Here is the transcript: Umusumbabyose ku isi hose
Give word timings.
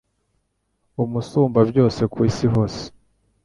Umusumbabyose 1.03 2.01
ku 2.13 2.17
isi 2.29 2.45
hose 2.53 2.81